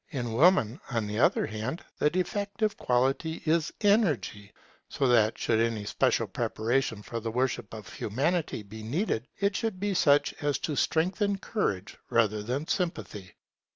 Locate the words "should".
5.37-5.59, 9.55-9.79